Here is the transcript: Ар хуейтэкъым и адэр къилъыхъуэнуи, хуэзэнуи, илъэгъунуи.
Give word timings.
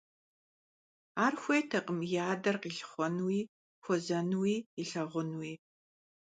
Ар 1.25 1.33
хуейтэкъым 1.41 1.99
и 2.03 2.17
адэр 2.31 2.55
къилъыхъуэнуи, 2.61 3.39
хуэзэнуи, 3.83 4.55
илъэгъунуи. 4.81 5.53